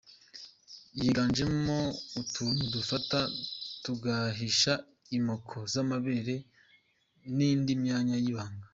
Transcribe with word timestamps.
Yiganjemo 0.99 1.77
utuntu 2.21 2.61
dufata 2.75 3.19
tugahisha 3.83 4.73
imoko 5.17 5.55
z’amabere 5.71 6.35
n’indi 7.35 7.71
myanya 7.83 8.15
y’ibanga. 8.23 8.67